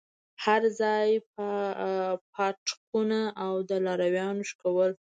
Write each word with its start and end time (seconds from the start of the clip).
هرځاى 0.43 1.11
پاټکونه 2.33 3.19
او 3.43 3.53
د 3.69 3.71
لارويانو 3.85 4.43
شکول. 4.49 4.91